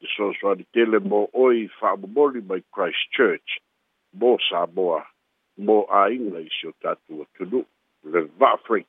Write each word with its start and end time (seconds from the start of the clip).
te 0.00 0.06
soasoani 0.16 0.64
tele 0.74 0.98
mo 1.10 1.20
oi 1.44 1.58
fa'amomoli 1.78 2.40
mai 2.48 2.62
christchurch 2.74 3.50
mo 4.20 4.30
samoa 4.48 5.00
mo 5.66 5.76
aiga 6.02 6.38
isi 6.48 6.64
o 6.70 6.72
tatou 6.82 7.18
atunu'u 7.26 7.66
le 8.12 8.20
va 8.40 8.50
free. 8.66 8.86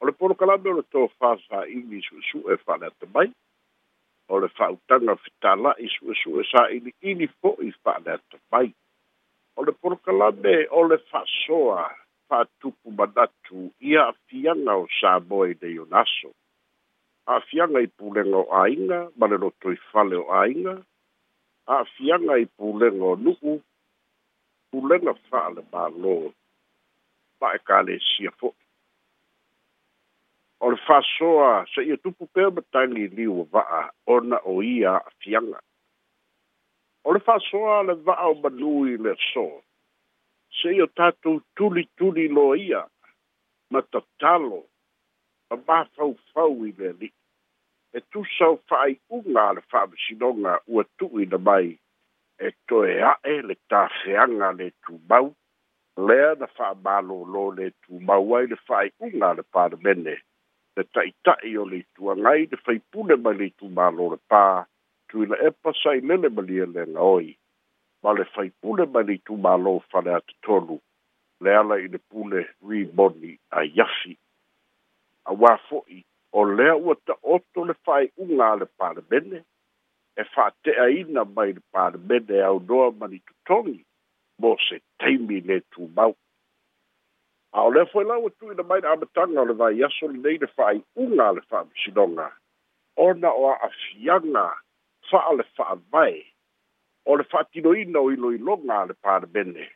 o 0.00 0.06
le 0.06 0.12
polokalame 0.20 0.68
o 0.72 0.76
le 0.78 0.84
tofāfā'ili 0.94 1.98
su'esu'e 2.06 2.54
fa'aleata 2.64 3.06
mai 3.14 3.28
o 4.32 4.38
le 4.42 4.48
fitala 4.54 5.18
fa'autaga 5.24 5.74
su 6.22 6.40
e 6.40 6.46
sa 6.52 6.62
ili'ili 6.76 7.26
fo'i 7.40 7.68
fa'aleata 7.82 8.36
mai 8.52 8.68
o 9.58 9.64
le 9.66 9.72
polokalame 9.82 10.54
o 10.70 10.80
le 10.90 10.98
fa'asoa 11.10 11.82
fa'atupu 12.28 12.88
manatu 12.98 13.60
ia 13.90 14.00
afiaga 14.14 14.72
o 14.84 14.86
samoa 15.00 15.44
i 15.52 15.58
nei 15.62 15.76
o 15.82 15.86
naso 15.94 16.30
afianga 17.32 17.80
i 17.80 17.86
pulenga 17.86 18.36
o 18.38 18.44
ainga, 18.62 18.98
male 19.18 19.36
no 19.42 19.48
toi 19.60 19.76
fale 19.92 20.16
o 20.16 20.24
ainga, 20.42 20.74
afianga 21.76 22.34
i 22.40 22.44
pulenga 22.56 23.04
o 23.14 23.16
nuku, 23.24 23.52
pulenga 24.70 25.14
fale 25.30 25.60
ba 25.72 25.82
lo, 26.02 26.16
pa 27.40 27.46
e 27.56 27.60
kale 27.68 27.94
sia 28.08 28.30
fo. 28.40 28.48
O 30.64 30.70
le 30.72 30.78
fasoa, 30.86 31.64
se 31.72 31.82
ia 31.84 31.96
tupu 31.96 32.26
pe 32.34 32.40
matangi 32.56 33.04
liu 33.16 33.44
vaa, 33.52 33.82
ona 34.14 34.36
o 34.52 34.60
ia 34.62 34.92
afianga. 35.08 35.60
O 37.04 37.12
le 37.12 37.20
fasoa 37.20 37.82
le 37.88 37.94
vaa 38.06 38.24
o 38.30 38.34
manui 38.42 38.96
le 39.06 39.12
so, 39.32 39.46
se 40.58 40.74
ia 40.76 40.86
tatu 40.96 41.40
tuli 41.56 41.82
tuli 41.96 42.28
lo 42.28 42.52
ia, 42.56 42.84
matatalo, 43.70 44.08
talo, 44.20 44.60
a 45.50 45.56
mafau 45.56 46.14
fau 46.32 46.52
i 46.66 46.70
le 46.78 46.86
ali'i 46.94 47.10
e 47.98 48.00
tusau 48.12 48.54
fa'ai'uga 48.70 49.42
a 49.48 49.52
le 49.56 49.62
fa'amasinoga 49.70 50.52
ua 50.74 50.82
tu'uina 50.98 51.38
mai 51.48 51.66
e 52.48 52.50
toe 52.68 52.90
a'e 53.10 53.34
le 53.48 53.54
tafeaga 53.70 54.48
le 54.58 54.66
tumau 54.84 55.26
lea 56.06 56.28
na 56.40 56.46
fa'amālōlō 56.58 57.44
le 57.58 57.64
tumau 57.82 58.24
ai 58.38 58.44
le 58.52 58.56
fa'ai'uga 58.68 59.24
a 59.30 59.34
le 59.38 59.44
palemene 59.54 60.14
le 60.76 60.82
ta'ita'i 60.94 61.52
o 61.62 61.64
le 61.72 61.76
ituagai 61.82 62.40
le 62.52 62.56
faipule 62.64 63.14
mai 63.24 63.34
le 63.40 63.46
itumālō 63.52 64.04
le 64.14 64.18
pā 64.30 64.42
tuila 65.08 65.36
epa 65.48 65.70
sailele 65.82 66.28
malia 66.36 66.66
lega 66.74 67.00
oi 67.16 67.28
ma 68.02 68.10
le 68.18 68.24
faipule 68.34 68.84
mai 68.92 69.02
le 69.08 69.14
itumālō 69.20 69.74
fale 69.90 70.10
atotolu 70.18 70.76
le 71.42 71.50
ala 71.60 71.76
i 71.84 71.88
le 71.94 71.98
pule 72.10 72.40
rimoni 72.68 73.32
a 73.58 73.68
iafi 73.78 74.12
wā 75.44 75.52
fo'i 75.68 76.00
o 76.40 76.44
lea 76.58 76.76
ua 76.80 76.94
ta'oto 77.08 77.64
le 77.68 77.74
fa'aiʻuga 77.86 78.46
a 78.50 78.56
le 78.62 78.68
palemene 78.80 79.40
e 80.20 80.24
fa'ate'aina 80.34 81.24
mai 81.36 81.52
le 81.56 81.62
palemene 81.74 82.40
aunoa 82.48 82.88
ma 82.98 83.08
ni 83.12 83.18
totogi 83.28 83.78
mo 84.40 84.54
se 84.66 84.80
taimi 85.02 85.40
lē 85.48 85.58
tumau 85.74 86.14
a 87.58 87.66
o 87.68 87.74
lea 87.76 87.84
fo'i 87.92 88.08
la 88.08 88.16
ua 88.24 88.32
e 88.32 88.36
tu'i 88.38 88.56
na 88.60 88.66
mai 88.70 88.80
le 88.86 88.92
amataga 88.94 89.40
o 89.44 89.46
le 89.50 89.56
vaiaso 89.62 90.08
lenei 90.14 90.40
le 90.44 90.48
fa'aiʻuga 90.56 91.28
a 91.28 91.36
le 91.38 91.44
fa'amasinoga 91.50 92.28
ona 93.08 93.34
o 93.42 93.46
a'afiaga 93.54 94.46
fa'a 95.10 95.36
le 95.38 95.44
fa'avae 95.58 96.18
o 97.10 97.20
le 97.20 97.26
fa'atinoina 97.32 98.00
o 98.04 98.10
iloiloga 98.16 98.80
a 98.84 98.88
le 98.90 98.96
palemene 99.04 99.68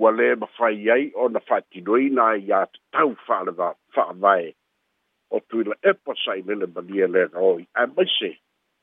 ua 0.00 0.10
lē 0.16 0.26
mafai 0.42 0.76
ai 0.96 1.06
ona 1.24 1.44
fa'atinoina 1.48 2.28
ai 2.32 2.42
iā 2.48 2.64
tatau 2.74 3.14
fa'ale 3.26 3.52
fa'avae 3.62 4.44
fa 4.50 4.52
o 5.32 5.40
tuila 5.48 5.74
e 5.82 5.92
pasai 6.06 6.42
lele 6.46 6.66
balia 6.66 7.06
le 7.08 7.22
A 7.24 7.46
ai 7.80 7.86
maise 7.96 8.30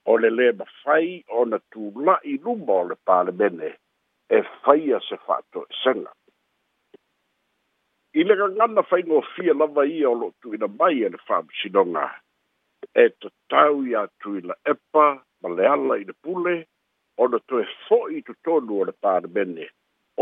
o 0.05 0.13
le 0.21 0.29
le 0.37 0.51
fai 0.83 1.07
o 1.37 1.45
na 1.45 1.57
tu 1.71 1.81
la 2.05 2.15
tulai 2.23 2.37
luma 2.43 2.73
o 2.81 2.83
le 2.89 2.95
palemene 3.07 3.69
e 4.29 4.37
fai 4.61 4.83
a 4.95 4.99
se 5.07 5.15
faato 5.25 5.59
esega 5.73 6.11
i 8.19 8.21
le 8.25 8.33
gagana 8.41 8.81
faigofia 8.89 9.53
lava 9.53 9.83
ia 9.85 10.09
o 10.09 10.15
loo 10.21 10.33
tuina 10.41 10.67
mai 10.79 11.03
e 11.05 11.09
le 11.13 11.19
faamasinoga 11.27 12.05
e 13.03 13.05
tatau 13.19 13.77
iā 13.91 14.01
tuila 14.21 14.55
epa 14.73 15.05
ma 15.41 15.47
le 15.55 15.63
ala 15.73 15.95
i 16.01 16.05
le 16.09 16.13
pule 16.23 16.55
ona 17.21 17.37
i 17.61 17.65
fo'i 17.85 18.19
totonu 18.27 18.81
o 18.81 18.85
le 18.89 18.95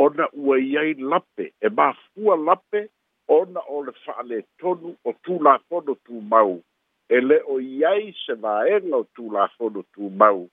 o 0.03 0.09
na 0.17 0.25
ua 0.33 0.55
i 0.59 0.75
ai 0.77 0.91
lape 1.11 1.45
e 1.59 1.67
mafua 1.69 2.35
lape 2.47 2.81
ona 3.27 3.61
o 3.71 3.81
le 3.83 3.91
fa'ale 4.05 4.41
tonu 4.59 4.93
o 5.05 5.13
tulafono 5.23 5.95
tumau 6.05 6.53
e 7.15 7.19
le 7.21 7.39
o 7.45 7.59
i 7.59 7.83
ai 7.85 8.13
se 8.25 8.33
vaega 8.35 8.95
o 8.97 9.03
tulafono 9.15 9.83
tumau 9.93 10.47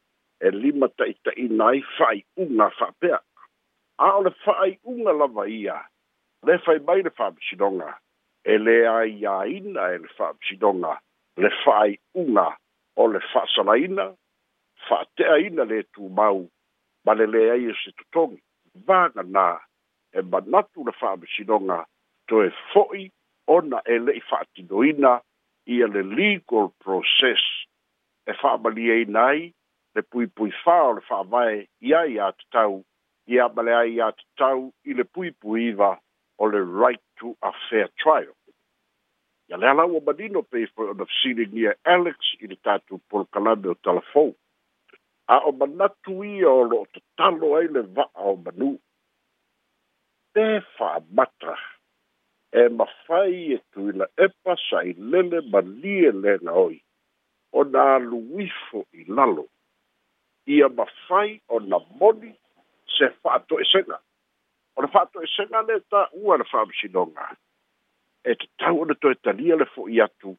e 0.46 0.50
lima 0.50 0.88
ta'ita'ina 0.88 1.64
ai 1.70 1.80
fa'ai'uga 1.98 2.68
fa'apea 2.78 3.18
a 3.98 4.08
o 4.18 4.22
le 4.24 4.30
fa'ai'uga 4.44 5.12
lava 5.12 5.44
ia 5.48 5.78
le 6.46 6.58
fai 6.66 6.78
mai 6.86 7.02
le 7.02 7.10
fa'amisinoga 7.10 7.92
e 8.44 8.58
lea 8.58 8.96
iāina 9.06 9.82
e 9.94 9.98
le 10.02 10.08
fa'amisinoga 10.18 10.94
e 11.36 11.42
le 11.42 11.50
fa'ai'uga 11.64 12.48
o 13.00 13.06
le 13.12 13.20
fa'asalaina 13.32 14.06
fa'ate'aina 14.88 15.62
lē 15.70 15.78
tumau 15.94 16.40
ma 17.04 17.12
le 17.14 17.26
leai 17.26 17.70
o 17.70 17.74
se 17.84 17.90
totogi 17.98 18.42
vaganā 18.88 19.48
e 20.16 20.22
manatu 20.32 20.84
le 20.84 20.92
fa'amisinoga 20.92 21.84
to 22.28 22.44
e 22.44 22.50
fo'i 22.72 23.08
ona 23.54 23.80
e 23.84 23.98
le'i 24.00 24.22
fa'atinoina 24.30 25.12
i 25.74 25.80
le 25.88 26.02
legal 26.16 26.68
process 26.84 27.44
e 28.26 28.32
fa 28.40 28.56
e 28.56 29.04
nai 29.16 29.52
le 29.94 30.02
puipuifā 30.10 30.76
o 30.88 30.92
le 30.98 31.02
vai 31.32 31.66
ia 31.80 32.00
iā 32.16 32.30
tatau 32.38 32.80
ia 33.28 33.46
ma 33.54 33.62
iā 33.84 34.08
tatau 34.18 34.70
i 34.84 34.92
le 34.94 35.04
va 35.78 35.92
o 36.38 36.46
le 36.50 36.60
right 36.80 37.02
to 37.16 37.36
a 37.42 37.52
fair 37.68 37.88
trial 37.98 38.32
ia 39.48 39.56
le 39.56 39.68
ala 39.68 39.84
ua 39.84 40.00
manino 40.06 40.42
pei 40.42 40.66
foi 40.74 40.88
ona 40.88 41.04
fesiligia 41.04 41.74
alex 41.84 42.16
i 42.40 42.46
le 42.46 42.56
por 42.64 42.98
polokalame 43.10 43.68
o 43.68 43.74
talafou 43.74 44.34
a 45.28 45.36
o 45.46 45.52
manatu 45.52 46.24
ia 46.24 46.48
o 46.48 46.86
to 46.92 47.00
talo 47.16 47.56
ai 47.56 47.68
le 47.68 47.82
va 47.82 48.08
o 48.14 48.36
manū 48.36 48.76
fa 50.76 51.00
matra 51.12 51.56
e 52.60 52.68
mafai 52.68 53.34
e 53.54 53.58
tuina 53.72 54.06
e 54.16 54.26
pasa 54.44 54.78
i 54.84 54.92
lele 55.12 55.38
ma 55.52 55.60
lie 55.80 56.10
lena 56.24 56.52
oi 56.66 56.76
o 57.58 57.64
nā 57.74 57.86
luifo 58.10 58.84
i 58.94 59.02
lalo 59.08 59.44
i 60.54 60.60
a 60.62 60.68
mafai 60.68 61.32
o 61.48 61.58
nā 61.66 61.80
moni 62.00 62.30
se 62.96 63.08
whaato 63.24 63.58
e 63.64 63.66
senga 63.72 63.98
o 64.76 64.84
nā 64.86 64.90
whaato 64.94 65.22
e 65.22 65.30
senga 65.34 65.62
le 65.70 65.80
ta 65.90 66.04
ua 66.22 66.36
na 66.38 66.46
whaamishinonga 66.52 67.26
e 68.30 68.36
te 68.38 68.46
tau 68.62 68.84
ana 68.84 68.94
to 69.02 69.10
e 69.10 69.18
talia 69.24 69.56
le 69.58 69.66
fo 69.74 69.88
i 69.96 69.98
atu 70.06 70.36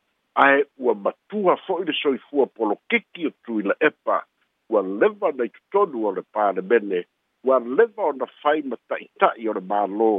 ae 0.48 0.64
ua 0.80 0.96
matua 1.08 1.58
fo 1.66 1.82
i 1.82 1.86
le 1.90 1.94
soifua 2.00 2.46
polo 2.48 2.78
kiki 2.90 3.28
o 3.28 3.34
tuina 3.46 3.76
e 3.90 3.90
pa 4.08 4.22
ua 4.72 4.80
leva 5.04 5.34
nei 5.36 5.52
tutonu 5.58 6.08
o 6.08 6.16
le 6.16 6.24
pāne 6.38 6.64
mene 6.70 7.04
ua 7.44 7.60
leva 7.60 8.08
o 8.12 8.14
nā 8.22 8.28
whai 8.40 8.64
ma 8.72 8.80
taitai 8.88 9.50
o 9.52 9.58
le 9.60 9.66
mālo 9.74 10.12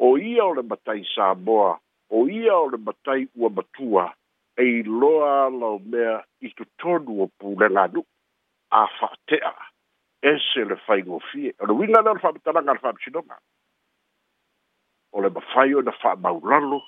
o 0.00 0.16
ia 0.18 0.44
o 0.44 0.54
le 0.56 0.62
matai 0.62 1.04
samoa 1.14 1.78
o 2.10 2.26
ia 2.28 2.56
o 2.56 2.68
le 2.70 2.78
matai 2.78 3.28
ua 3.36 3.50
matua 3.50 4.14
e 4.56 4.62
iloa 4.80 5.48
lau 5.50 5.78
mea 5.84 6.20
i 6.40 6.48
totonu 6.56 7.20
o 7.22 7.26
puleganu'u 7.40 8.04
afa'ate'a 8.70 9.52
ese 10.32 10.64
le 10.70 10.76
faigofie 10.86 11.50
e 11.50 11.56
o 11.60 11.66
le 11.68 11.72
uiga 11.72 12.00
lea 12.02 12.10
o 12.10 12.14
le 12.16 12.20
fa'amatalaga 12.24 12.70
a 12.70 12.74
le 12.76 12.80
fa'amasinoga 12.84 13.36
o 15.12 15.20
le 15.22 15.28
mafai 15.36 15.74
ona 15.74 15.92
fa'amaulalo 15.92 16.80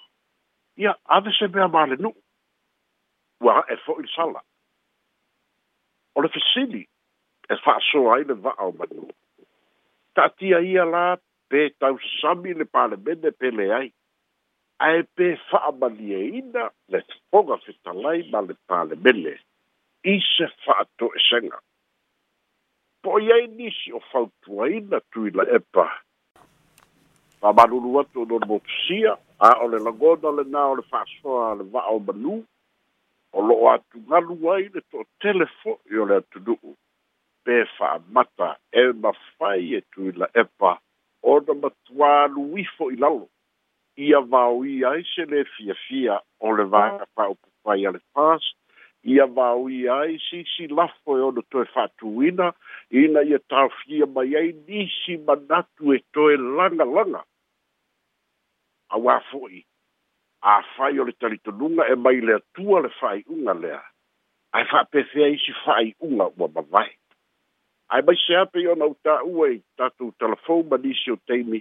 ia 0.76 0.96
ave 1.04 1.30
se 1.38 1.46
mea 1.52 1.68
malenu'u 1.68 2.12
ua 3.44 3.60
a'e 3.60 3.76
fo'i 3.84 4.06
le 4.06 4.12
sala 4.16 4.40
o 6.16 6.22
le 6.22 6.28
fesili 6.28 6.86
e 7.52 7.56
fa'asoa 7.64 8.16
ai 8.16 8.24
le 8.24 8.34
va'a 8.44 8.64
o 8.64 8.72
manu 8.72 9.04
ta'atia 10.14 10.64
ia 10.64 10.84
la 10.84 11.06
pe 11.52 11.62
tausami 11.80 12.50
le 12.60 12.64
palemene 12.76 13.30
pele 13.40 13.64
ai 13.78 13.88
ae 14.86 15.00
pē 15.16 15.26
fa'amalieina 15.50 16.62
le 16.92 17.00
foga 17.28 17.58
fetalai 17.64 18.20
ma 18.32 18.40
le 18.46 18.54
i 18.56 18.60
palemene 18.70 19.34
ise 20.14 20.46
fa'ato'esega 20.66 21.58
po 23.04 23.18
i 23.24 23.28
ai 23.36 23.44
nisi 23.58 23.92
o 23.98 24.00
fautuaina 24.12 25.00
tui 25.12 25.30
la 25.36 25.44
epa 25.58 25.84
fa'amalulu 27.44 27.90
atu 28.00 28.22
o 28.22 28.24
lona 28.30 28.46
motusia 28.52 29.12
a 29.48 29.50
o 29.64 29.66
le 29.72 29.78
lagona 29.88 30.28
lenā 30.38 30.62
o 30.70 30.74
le 30.78 30.84
fa'asoa 30.92 31.50
le 31.58 31.64
va'a 31.74 31.90
o 31.98 31.98
manū 32.06 32.38
o 33.36 33.44
lo'o 33.50 33.66
atugalu 33.74 34.38
ai 34.54 34.64
le 34.72 34.80
to'atele 34.94 35.46
fo'i 35.60 36.00
o 36.00 36.08
le 36.08 36.16
atunu'u 36.22 36.70
pē 37.44 37.56
fa'amata 37.76 38.50
e 38.84 38.86
mafai 39.04 39.68
e 39.80 39.82
tui 39.92 40.16
la 40.22 40.30
epa 40.44 40.72
ona 41.30 41.54
matuāluifo 41.64 42.90
i 42.92 42.96
lalo 43.02 43.28
ia 44.02 44.20
vaoia 44.32 44.90
ai 44.96 45.02
se 45.08 45.24
le 45.32 45.42
fiafia 45.56 46.18
o 46.40 46.50
le 46.58 46.64
vaega 46.74 47.06
fa'aupufai 47.16 47.86
a 47.86 47.92
le 47.96 48.00
pas 48.18 48.42
ia 49.14 49.26
vaoia 49.36 49.96
ai 50.02 50.16
isi 50.40 50.66
lafo 50.68 51.18
e 51.18 51.22
ona 51.28 51.42
toe 51.52 51.66
faatūina 51.74 52.48
ina 53.02 53.22
ia 53.32 53.38
taofia 53.54 54.06
mai 54.14 54.34
ai 54.40 54.52
nisi 54.68 55.16
manatu 55.26 55.94
e 55.96 56.00
toe 56.16 56.36
lagalaga 56.56 57.22
auā 58.96 59.16
fo'i 59.30 59.60
afai 60.56 60.98
o 60.98 61.04
le 61.06 61.14
talitonuga 61.22 61.82
e 61.92 61.98
mai 62.04 62.18
le 62.26 62.34
atua 62.42 62.80
le 62.84 62.90
fa'ai'uga 62.98 63.54
lea 63.62 63.82
ae 64.58 64.64
fa'apefea 64.72 65.28
isi 65.36 65.52
fa'ai'uga 65.64 66.26
ua 66.38 66.48
mavae 66.54 66.92
ae 67.92 68.00
maise 68.08 68.32
ape 68.40 68.60
i 68.62 68.66
ona 68.72 68.86
utā'ua 68.88 69.50
i 69.54 69.58
tatou 69.76 70.12
talafou 70.18 70.62
ma 70.70 70.76
nisi 70.80 71.12
o 71.12 71.16
taimi 71.28 71.58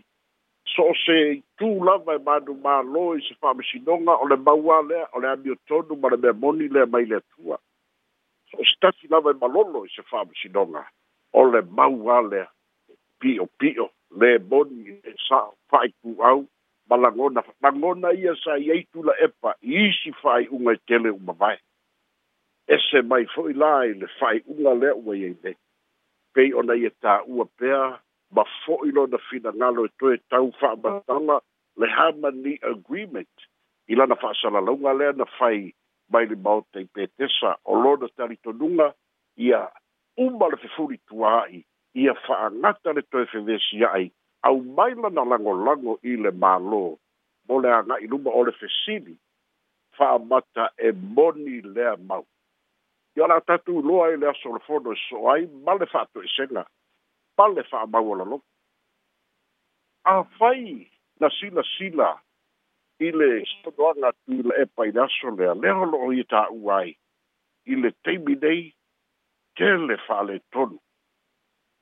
so 0.73 0.85
o 0.87 0.91
se 0.99 1.15
tū 1.59 1.69
lava 1.87 2.13
e 2.15 2.21
mālō 2.61 3.01
i 3.19 3.23
se 3.25 3.33
fa'amasinoga 3.41 4.13
o 4.23 4.27
le 4.31 4.37
maua 4.45 4.77
lea 4.87 5.07
o 5.11 5.19
le 5.23 5.27
amiotonu 5.33 5.97
ma 6.01 6.11
le 6.13 6.19
mea 6.23 6.31
moni 6.43 6.69
lea 6.71 6.85
mai 6.93 7.03
le 7.09 7.17
atua 7.19 7.57
so 8.51 8.61
o 8.63 8.67
se 8.69 8.77
tasi 8.85 9.11
lava 9.11 9.33
e 9.35 9.39
malolo 9.41 9.81
i 9.85 9.91
se 9.95 10.05
fa'amasinoga 10.11 10.85
o 11.41 11.43
le 11.51 11.61
maua 11.81 12.19
lea 12.31 12.45
pi'opi'o 13.25 13.89
le 14.23 14.29
moni 14.53 14.95
e 15.11 15.15
sa'o 15.27 15.51
fa'aiku'au 15.73 16.39
ma 16.93 17.01
lagona 17.01 17.43
lagona 17.67 18.13
ia 18.23 18.37
sa 18.43 18.55
i 18.57 18.71
ai 18.77 18.85
epa 19.27 19.53
i 19.61 19.75
isi 19.89 20.15
fa'ai'uga 20.21 20.77
e 20.79 20.79
tele 20.87 21.11
uma 21.17 21.35
vae 21.43 21.57
ese 22.75 23.03
mai 23.11 23.27
fo'i 23.35 23.53
la 23.65 23.73
i 23.91 23.99
le 24.05 24.07
fa'ai'uga 24.21 24.77
lea 24.81 24.95
ua 24.95 25.15
iai 25.17 25.35
lei 25.43 25.57
pei 26.33 26.51
ona 26.55 26.73
ia 26.77 26.89
tāua 27.03 27.45
pea 27.59 27.81
ma 28.35 28.43
fo'i 28.63 28.91
lona 28.95 29.19
finagalo 29.29 29.83
e 29.87 29.91
toe 29.99 30.17
tau 30.31 30.47
fa'amatala 30.59 31.37
le 31.81 31.87
harmony 31.97 32.53
agreement 32.71 33.45
i 33.91 33.95
lana 33.99 34.15
fa'asalalauga 34.21 34.93
lea 34.99 35.11
na 35.19 35.25
fai 35.37 35.59
mai 36.11 36.23
le 36.31 36.35
maota 36.45 36.79
i 36.83 36.87
petesa 36.95 37.53
o 37.71 37.75
lona 37.83 38.07
talitonuga 38.17 38.87
ia 39.47 39.61
uma 40.25 40.47
le 40.53 40.57
fefulituā'i 40.63 41.61
ia 42.03 42.13
fa'agata 42.27 42.95
le 42.95 43.03
toe 43.11 43.25
fevesia'i 43.33 44.07
aumai 44.47 44.93
lana 45.03 45.27
lagolago 45.33 45.97
i 46.11 46.15
le 46.15 46.31
mālō 46.45 46.83
mo 47.49 47.59
le 47.61 47.73
aga'i 47.75 48.07
luma 48.07 48.31
o 48.39 48.45
le 48.47 48.55
fesili 48.61 49.17
fa'amata 49.99 50.71
e 50.77 50.95
moni 50.95 51.61
lea 51.61 51.97
mau 52.07 52.23
Yo 53.15 53.27
la 53.27 53.39
tatu 53.41 53.81
lo 53.83 54.03
ai 54.05 54.13
e 54.13 54.17
le 54.17 54.31
sol 54.41 54.59
fondo 54.65 54.91
e 54.91 54.95
so 54.95 55.29
ai 55.29 55.43
male 55.65 55.85
fatto 55.85 56.21
e 56.21 56.27
sena. 56.27 56.63
Palle 57.35 57.63
fa 57.63 57.85
ma 57.87 57.99
vola 57.99 58.23
lo. 58.23 58.41
A 60.03 60.23
fai 60.37 60.89
na 61.19 61.27
sila 61.37 61.61
sila 61.75 62.09
ile 63.07 63.43
sto 63.51 63.69
do 63.75 63.91
na 63.99 64.11
til 64.23 64.47
e 64.61 64.65
pai 64.75 64.91
da 64.91 65.05
so 65.19 65.27
le 65.35 65.47
le 65.61 65.71
lo 65.91 65.99
ita 66.11 66.47
uai. 66.55 66.95
Ile 67.67 67.89
te 68.03 68.17
mi 68.17 68.35
dei 68.37 68.73
che 69.57 69.69
le 69.87 69.97
fa 70.07 70.21
le 70.23 70.39
ton. 70.49 70.79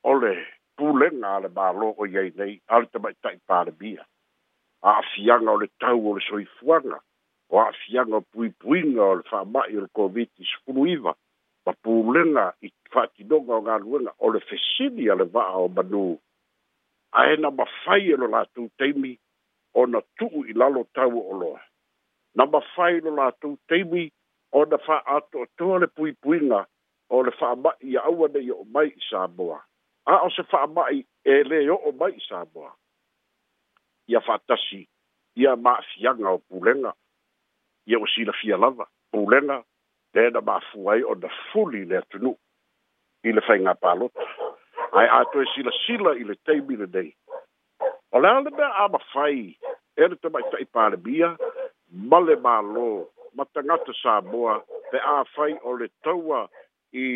Ole 0.05 0.33
pule 0.75 1.09
na 1.11 1.37
le 1.39 1.49
ba 1.49 1.69
lo 1.71 1.89
o 1.99 2.03
ye 2.05 2.33
nei 2.35 2.59
alta 2.65 2.97
ba 2.99 3.11
tai 3.21 3.37
par 3.47 3.69
bia. 3.79 4.03
A 4.81 5.01
fianga 5.11 5.53
le 5.61 5.67
tau 5.77 5.99
o 6.09 6.13
le 6.15 6.21
soi 6.25 6.45
fuanga 6.57 6.99
o 7.49 7.59
a'afiaga 7.59 8.15
o 8.17 8.21
puipuiga 8.21 9.03
o 9.03 9.15
le 9.19 9.23
fa'amai 9.29 9.75
o 9.77 9.81
le 9.81 9.89
covid 9.97 10.29
i 10.37 10.45
sukulu 10.51 10.85
iva 10.93 11.13
ma 11.65 11.71
pulega 11.83 12.45
i 12.61 12.67
fa'atinoga 12.93 13.53
o 13.57 13.61
galuega 13.61 14.11
o 14.19 14.29
le 14.33 14.39
fesili 14.49 15.09
a 15.09 15.15
le 15.15 15.25
va'a 15.33 15.57
o 15.65 15.69
manū 15.77 16.03
ae 17.21 17.33
na 17.41 17.49
mafai 17.51 18.01
e 18.09 18.13
o 18.13 18.17
lo 18.21 18.27
latou 18.35 18.67
taimi 18.77 19.11
ona 19.73 19.99
tu'u 20.17 20.39
i 20.49 20.53
lalo 20.53 20.83
tau 20.95 21.17
o 21.31 21.33
loa 21.41 21.61
na 22.35 22.45
mafai 22.45 22.99
lo 23.01 23.11
latou 23.15 23.57
taimi 23.69 24.09
ona 24.51 24.77
fa'aato'atoa 24.85 25.79
le 25.81 25.87
puipuiga 25.95 26.59
o 27.09 27.23
le 27.25 27.31
fa'amai 27.41 27.75
ia 27.91 28.01
aua 28.05 28.27
nei 28.33 28.51
o'o 28.51 28.63
mai 28.73 28.87
i 28.93 29.01
samoa 29.09 29.57
a 30.11 30.21
o 30.25 30.29
se 30.29 30.43
fa'amai 30.53 30.97
e 31.25 31.43
lē 31.49 31.59
o'o 31.73 31.91
mai 31.99 32.11
i 32.17 32.21
samoa 32.29 32.71
ia 34.13 34.21
fa'atasi 34.21 34.81
ia 35.41 35.55
ma'afiaga 35.55 36.29
o 36.29 36.37
pulega 36.49 36.93
ia 37.89 37.99
ua 37.99 38.07
silafia 38.15 38.57
lava 38.57 38.87
pulega 39.11 39.63
le 40.13 40.29
na 40.29 40.41
mafua 40.41 40.93
ai 40.93 41.03
ona 41.03 41.29
fuli 41.49 41.85
le 41.89 41.97
atunuu 41.97 42.35
i 43.23 43.31
le 43.33 43.41
faigā 43.41 43.73
paloto 43.81 44.21
ae 44.99 45.07
atoe 45.09 45.45
silasila 45.55 46.11
i 46.15 46.23
le 46.23 46.35
taimi 46.45 46.75
lenei 46.77 47.09
o 48.11 48.19
le 48.21 48.27
a 48.29 48.39
le 48.45 48.49
mea 48.53 48.69
amafai 48.85 49.57
e 49.97 50.07
le 50.07 50.15
tamaitaʻi 50.21 50.65
palemia 50.73 51.33
ma 52.09 52.19
le 52.19 52.35
mālō 52.45 52.87
ma 53.35 53.43
tagata 53.53 53.93
samoa 54.03 54.61
pe 54.91 54.97
afai 54.99 55.57
o 55.65 55.73
le 55.79 55.89
taua 56.05 56.45
i 56.93 57.07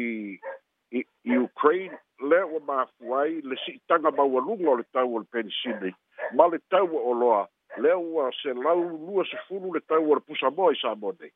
i 1.26 1.38
ukraine 1.38 1.98
lea 2.30 2.46
ua 2.50 2.60
mafua 2.68 3.22
ai 3.22 3.42
le 3.46 3.56
siʻitaga 3.64 4.10
maualuga 4.18 4.70
o 4.70 4.78
le 4.82 4.86
tau 4.94 5.16
o 5.16 5.20
le 5.22 5.28
penisili 5.32 5.94
ma 6.34 6.48
le 6.50 6.58
taua 6.70 7.00
o 7.02 7.14
loa 7.14 7.46
lea 7.78 7.98
ua 7.98 8.32
se 8.42 8.52
lau 8.54 8.80
lua 8.90 9.24
se 9.30 9.38
fulu 9.48 9.74
le 9.74 9.80
tau 9.80 10.06
ua 10.10 10.16
le 10.16 10.22
pusa 10.22 10.50
moa 10.50 10.72
i 10.74 10.80
Samoa 10.82 11.14
nei. 11.20 11.32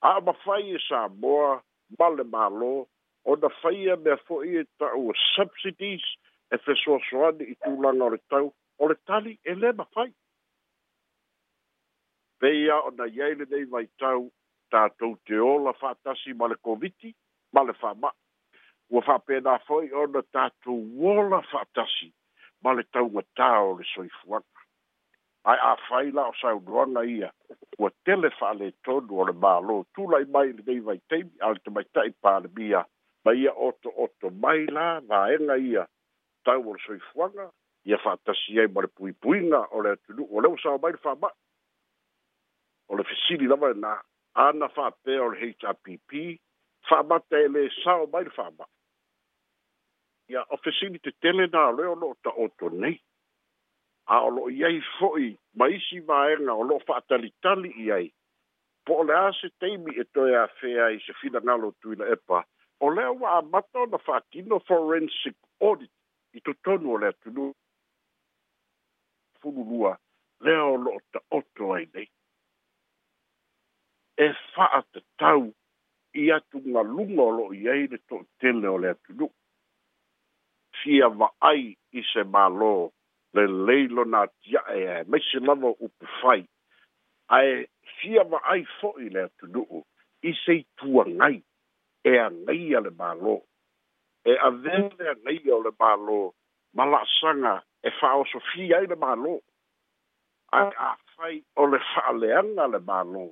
A 0.00 0.20
ma 0.20 0.32
fai 0.44 0.74
e 0.74 0.78
Samoa, 0.88 1.62
ma 1.98 2.08
le 2.08 2.24
malo, 2.24 2.86
o 3.26 3.34
na 3.36 3.48
fai 3.60 3.88
e 3.88 3.96
mea 3.96 4.16
fo 4.16 4.42
i 4.44 4.56
e 4.60 4.64
tau 4.78 5.10
subsidies 5.34 6.04
e 6.52 6.56
fe 6.58 6.74
soa 6.84 7.00
soani 7.10 7.44
i 7.52 7.56
tū 7.62 7.74
langa 7.82 8.04
o 8.04 8.10
le 8.14 8.20
tau, 8.30 8.52
o 8.78 8.86
le 8.88 8.94
tali 9.06 9.38
e 9.44 9.54
le 9.54 9.72
ma 9.72 9.84
fai. 9.94 10.12
Peia 12.38 12.76
o 12.82 12.90
na 12.94 13.06
iele 13.10 13.48
nei 13.50 13.64
vai 13.64 13.86
tau, 13.98 14.30
tātou 14.70 15.16
te 15.26 15.38
ola 15.38 15.74
whātasi 15.80 16.36
ma 16.38 16.46
le 16.46 16.56
koviti, 16.62 17.10
ma 17.52 17.62
le 17.66 17.72
whāma. 17.82 18.12
Ua 18.90 19.02
whāpena 19.04 19.58
fo 19.66 19.82
i 19.82 19.90
o 19.90 20.06
na 20.06 20.22
tātou 20.30 21.10
ola 21.10 21.42
whātasi 21.50 22.12
ma 22.62 22.72
le 22.78 22.82
tau 22.94 23.10
ngatā 23.10 23.50
o 23.66 23.74
le 23.80 23.84
soifuanga 23.94 24.57
ai 25.44 25.58
a 25.60 25.76
faila 25.88 26.28
o 26.28 26.32
sa 26.40 26.54
do 26.58 26.84
na 26.86 27.00
ia 27.02 27.30
o 27.78 27.88
tele 28.04 28.30
fa 28.38 28.52
le 28.54 28.72
to 28.84 29.00
balo 29.34 29.86
tu 29.94 30.02
lai 30.10 30.24
mai 30.24 30.52
le 30.56 30.62
dei 30.62 30.80
vai 30.80 31.00
tei 31.08 31.22
al 31.40 31.56
mai 31.70 31.84
tei 31.94 32.10
pa 32.22 32.38
le 32.38 32.48
bia 32.48 32.84
ba 33.24 33.32
ia 33.32 33.52
o 33.54 33.70
to 33.82 33.88
o 33.94 34.30
mai 34.30 34.64
la 34.66 35.00
va 35.06 35.30
e 35.32 35.36
na 35.38 35.54
ia 35.54 35.86
tau 36.44 36.62
o 36.72 36.76
soi 36.86 36.98
fuanga 37.12 37.50
ia 37.84 37.98
fa 37.98 38.16
ta 38.24 38.32
si 38.34 38.58
ai 38.58 38.66
mar 38.68 38.88
pui 38.88 39.12
pui 39.12 39.40
na 39.46 39.62
o 39.70 39.80
le 39.82 39.96
tu 40.04 40.26
o 40.30 40.40
le 40.40 40.56
sa 40.62 40.74
mai 40.78 40.92
fa 41.02 41.14
ba 41.14 41.30
o 42.88 42.94
le 42.96 43.04
fisili 43.04 43.44
e 43.46 43.48
la 43.48 43.56
mai 43.56 43.74
na 43.74 43.94
ana 44.34 44.68
fa 44.68 44.90
pe 45.02 45.18
o 45.18 45.30
le 45.30 45.54
hpp 45.54 46.38
fa 46.88 47.02
ba 47.02 47.18
te 47.28 47.46
le 47.48 47.68
sa 47.84 48.02
mai 48.12 48.26
fa 48.34 48.50
ba 48.50 48.66
ia 50.28 50.42
o 50.50 50.56
fisili 50.56 50.98
te 50.98 51.14
tele 51.22 51.46
na 51.52 51.70
le 51.70 51.86
o 51.94 51.94
lo 51.94 52.14
ta 52.22 52.30
o 52.34 52.50
nei 52.74 52.98
a 54.08 54.20
o 54.24 54.28
lo 54.34 54.46
i 54.50 54.64
ai 54.64 54.80
fo'i 54.98 55.28
ma 55.60 55.68
isi 55.68 56.00
maenga 56.08 56.52
o 56.54 56.62
lo 56.68 56.78
fa 56.86 56.96
atalitali 57.00 57.72
i 57.84 57.90
ai. 57.98 58.08
Po 58.84 58.94
o 59.02 59.06
lea 59.08 59.32
se 59.40 59.50
teimi 59.60 59.94
e 60.00 60.04
toi 60.16 60.34
a 60.42 60.46
fea 60.60 60.88
i 60.96 61.00
se 61.04 61.12
fina 61.20 61.40
ngalo 61.44 61.70
tui 61.80 61.96
la 62.00 62.06
epa, 62.16 62.44
o 62.80 62.90
lea 62.94 63.10
wa 63.10 63.36
a 63.38 63.42
mata 63.42 63.78
o 63.84 63.86
na 63.86 63.98
fa 64.06 64.16
atino 64.20 64.58
forensic 64.68 65.36
audit 65.60 65.92
i 66.32 66.40
to 66.40 66.52
tonu 66.64 66.92
o 66.96 67.00
lea 67.04 67.12
tunu. 67.12 67.52
Fululua, 69.42 69.96
lea 70.40 70.62
o 70.64 70.76
lo 70.84 70.98
ta 71.12 71.20
oto 71.30 71.72
ai 71.76 71.86
nei. 71.94 72.08
E 74.24 74.26
fa 74.54 74.64
ata 74.80 75.00
tau 75.20 75.50
i 76.14 76.30
atu 76.32 76.58
ngalunga 76.64 77.22
o 77.22 77.30
lo 77.40 77.50
i 77.60 77.66
ai 77.68 77.86
le 77.92 77.98
to 78.08 78.24
tele 78.40 78.68
o 78.72 78.78
lea 78.80 78.94
tunu. 79.04 79.28
Fia 80.80 81.08
va 81.08 81.28
ai 81.40 81.74
i 81.92 82.02
se 82.12 82.24
malo 82.24 82.56
loo 82.64 82.92
le 83.34 83.46
leilo 83.46 84.04
na 84.04 84.26
tia 84.42 84.62
e 84.72 84.80
e 84.84 85.04
me 85.08 85.18
se 85.20 85.38
lava 85.40 85.68
upu 85.68 86.06
fai 86.20 86.44
ae 87.36 87.66
fia 87.98 88.22
va 88.24 88.38
ai 88.52 88.62
foi 88.80 89.08
le 89.14 89.20
atu 89.24 89.46
nuu 89.54 89.80
i 90.28 90.32
se 90.44 90.52
i 90.60 90.64
tua 90.78 91.02
ngai 91.18 91.36
e 92.04 92.12
a 92.18 92.26
ngai 92.30 92.64
a 92.78 92.80
le 92.86 92.90
malo 93.00 93.36
e 94.24 94.32
a 94.48 94.50
vele 94.64 95.04
a 95.12 95.16
ngai 95.22 95.38
a 95.56 95.60
le 95.66 95.72
malo 95.84 96.18
malasanga 96.76 97.54
e 97.82 97.88
fa 98.00 98.08
o 98.22 98.24
so 98.32 98.38
fia 98.52 98.76
i 98.84 98.90
le 98.92 98.96
malo 99.04 99.34
ae 100.60 100.70
a 100.88 100.90
fai 101.16 101.36
o 101.60 101.64
le 101.72 101.78
fa 101.92 102.10
leanga 102.22 102.64
le 102.72 102.80
malo 102.90 103.24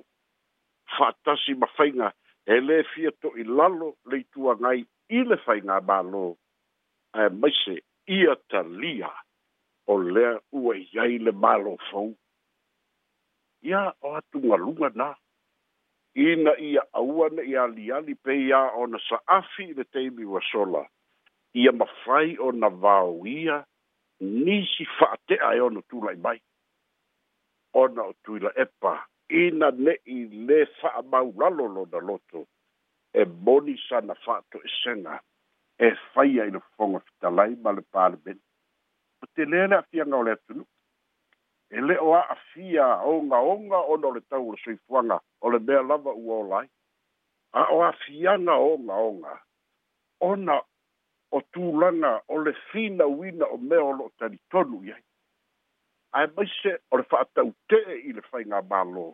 fa 0.97 1.07
tasi 1.23 1.53
ma 1.61 1.67
fainga 1.77 2.09
e 2.53 2.59
le 2.67 2.83
fia 2.93 3.11
to 3.21 3.29
i 3.41 3.43
lalo 3.57 3.87
le 4.13 4.17
tua 4.31 4.53
ngai 4.61 4.79
i 5.17 5.23
le 5.29 5.37
fainga 5.45 5.81
malo 5.89 6.27
ae 7.19 7.29
me 7.41 7.49
se 7.63 7.79
ia 8.17 8.33
ta 8.49 8.61
lia 8.61 9.11
o 9.87 9.97
lea 10.01 10.39
ua 10.51 10.75
iai 10.77 11.17
le 11.23 11.31
malo 11.31 11.75
fou 11.89 12.11
ia 13.61 13.93
o 14.01 14.13
atugaluga 14.19 14.89
na 14.95 15.15
ina 16.15 16.53
ia 16.59 16.83
aua 16.93 17.29
na 17.29 17.41
i 17.41 17.55
aliali 17.55 18.13
pe 18.23 18.35
ia 18.49 18.59
ona 18.83 18.97
sa'afi 19.09 19.63
i 19.69 19.73
le 19.77 19.83
taimi 19.83 20.25
ua 20.25 20.41
sola 20.51 20.83
ia 21.63 21.71
mafai 21.71 22.35
ona 22.47 22.69
vaoia 22.69 23.63
nisi 24.45 24.85
fa'ate'a 24.99 25.49
e 25.57 25.61
ona 25.67 25.81
tula'i 25.89 26.17
mai 26.25 26.37
ona 27.83 28.01
o 28.09 28.13
tuila 28.23 28.49
epa 28.63 28.93
ina 29.45 29.67
ne'i 29.85 30.19
le 30.47 30.59
fa'amaulalo 30.81 31.65
lona 31.75 31.99
loto 32.07 32.39
e 33.13 33.21
moni 33.45 33.75
sana 33.89 34.13
fa'ato 34.25 34.57
esega 34.67 35.15
e 35.79 35.87
faia 36.13 36.43
e 36.45 36.47
i 36.47 36.51
le 36.53 36.59
fofoga 36.65 36.99
fitalai 37.07 37.51
ma 37.63 37.71
le 37.77 37.81
palemeni 37.93 38.41
te 39.35 39.45
lea 39.45 39.67
le 39.67 39.75
afiaga 39.75 40.15
o 40.17 40.23
le 40.23 40.31
atunu 40.31 40.63
e 41.69 41.81
le 41.81 41.97
o 41.99 42.13
a'afia 42.15 42.85
ogaoga 43.09 43.77
ona 43.79 44.07
o 44.07 44.11
le 44.13 44.21
tau 44.21 44.49
o 44.49 44.51
le 44.51 44.57
soifuaga 44.63 45.19
o 45.41 45.49
le 45.49 45.59
mea 45.59 45.81
lava 45.81 46.11
ua 46.11 46.35
olai 46.39 46.67
a 47.51 47.63
o 47.73 47.83
afiaga 47.83 48.53
ogaoga 48.55 49.41
ona 50.19 50.61
o 51.31 51.41
tulaga 51.51 52.21
o 52.27 52.37
le 52.43 52.53
finauina 52.71 53.45
o 53.45 53.57
mea 53.57 53.81
o 53.83 53.91
lo'o 53.93 54.11
talitonu 54.17 54.83
i 54.87 54.91
ai 54.93 55.03
ae 56.11 56.27
maise 56.35 56.77
o 56.91 56.97
le 56.97 57.03
fa'atau'te'e 57.03 57.97
i 58.09 58.13
le 58.13 58.21
faiga 58.21 58.61
mālō 58.69 59.07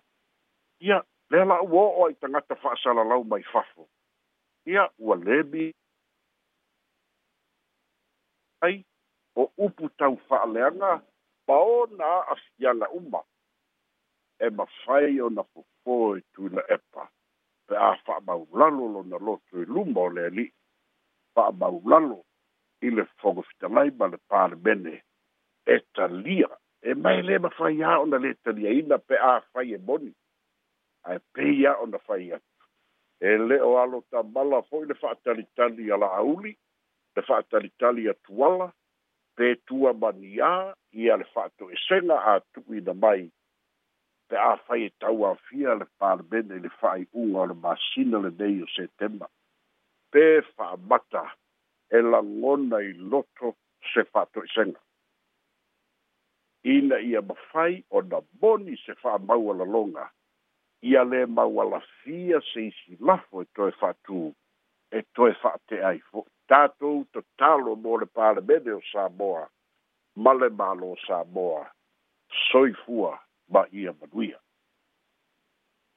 ia 0.82 1.02
lea 1.30 1.46
la'ua 1.46 1.84
o'o 1.84 2.06
ai 2.08 2.14
tagata 2.16 2.56
fa'asalalau 2.56 3.24
mai 3.24 3.44
fafo 3.44 3.88
ia 4.66 4.88
ua 4.98 5.16
lemi 5.16 5.72
ai 8.62 8.84
o 9.36 9.44
upu 9.58 9.90
tau 9.98 10.16
fa'aleaga 10.30 10.92
ma 11.48 11.58
ona 11.82 12.06
a'asiala 12.22 12.86
uma 13.00 13.22
e 14.40 14.48
mafai 14.58 15.22
ona 15.28 15.44
fofō 15.52 15.96
e 16.18 16.22
tuila 16.34 16.62
epa 16.76 17.02
pe 17.68 17.74
a 17.90 17.94
fa'amaulalo 18.06 18.84
lona 18.96 19.18
loto 19.28 19.54
i 19.64 19.66
luma 19.74 20.00
o 20.06 20.10
le 20.16 20.22
ali'i 20.30 20.50
fa'amaulalo 21.36 22.18
i 22.86 22.90
le 22.96 23.04
fogofitalai 23.20 23.90
ma 24.00 24.06
le 24.14 24.18
palemene 24.30 24.94
e 25.66 25.76
talia 25.96 26.50
e 26.90 26.94
mai 27.04 27.20
lē 27.28 27.36
mafai 27.46 27.76
ā 27.90 28.02
ona 28.04 28.18
lē 28.26 28.32
taliaina 28.44 28.98
pe 29.08 29.16
a 29.32 29.34
fai 29.52 29.68
e 29.78 29.80
moni 29.88 30.12
ae 31.10 31.18
pei 31.34 31.66
a 31.70 31.74
ona 31.86 31.98
fai 32.08 32.26
atu 32.38 32.64
e 33.30 33.38
lē 33.48 33.58
o 33.70 33.72
alo 33.84 34.00
tamala 34.12 34.60
fo'i 34.70 34.86
le 34.88 34.96
fa'atalitali 35.02 35.86
a 35.92 35.98
la'auli 36.04 36.52
le 37.16 37.22
fa'atalitali 37.30 38.04
atuala 38.14 38.68
pe 39.36 39.56
tua 39.68 39.92
mani 39.94 40.40
a 40.42 40.74
i 40.94 41.10
ale 41.10 41.24
fato 41.34 41.70
e 41.70 41.76
senga 41.88 42.18
a 42.24 42.40
tui 42.52 42.82
na 42.82 42.94
mai 42.94 43.32
pe 44.28 44.36
a 44.38 44.56
fai 44.66 44.84
e 44.86 44.90
tau 45.00 45.24
a 45.26 45.36
fia 45.48 45.74
le 45.76 45.86
parmene 45.98 46.60
le 46.60 46.70
fai 46.80 47.08
unga 47.12 47.46
le 47.50 47.54
masina 47.56 48.18
le 48.20 48.30
nei 48.38 48.62
o 48.64 48.68
setema 48.76 49.28
pe 50.12 50.24
fa 50.56 50.78
mata 50.90 51.24
e 51.90 52.00
la 52.02 52.22
ngona 52.22 52.78
i 52.82 52.94
loto 52.94 53.56
se 53.94 54.04
fato 54.04 54.44
e 54.44 54.48
senga 54.54 54.82
ina 56.64 56.98
ia 57.00 57.22
mawhai 57.22 57.84
o 57.90 58.02
na 58.02 58.20
boni 58.40 58.76
se 58.86 58.94
fa 59.02 59.18
mau 59.18 59.50
ala 59.54 59.66
longa 59.66 60.06
i 60.90 60.96
ale 60.98 61.26
mau 61.26 61.54
ala 61.64 61.80
fia 62.04 62.40
se 62.54 62.62
isi 62.70 62.98
lafo 63.00 63.42
e 63.42 63.46
toe 63.56 63.72
fatu 63.82 64.30
e 64.92 65.00
toe 65.16 65.34
fate 65.42 65.82
ai 65.86 66.00
fo'i 66.10 66.32
tātou 66.52 67.04
te 67.14 67.22
talo 67.42 67.76
mo 67.86 67.96
le 68.02 68.08
palemene 68.20 68.74
o 68.78 68.82
Samoa, 68.92 69.44
male 70.28 70.50
malo 70.60 70.92
soifua 72.48 73.16
ma 73.54 73.68
ia 73.72 73.94
manuia. 74.00 74.43